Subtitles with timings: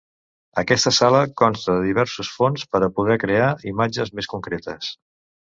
[0.59, 4.91] Aquesta sala consta de diversos fons per a poder crear imatges més concretes.